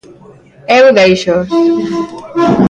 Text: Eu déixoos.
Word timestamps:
Eu 0.77 0.85
déixoos. 0.97 1.49